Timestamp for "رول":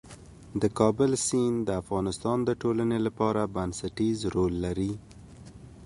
4.35-4.53